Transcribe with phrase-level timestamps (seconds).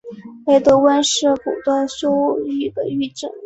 [0.47, 2.09] 雷德温是古德休
[2.43, 3.27] 郡的郡治。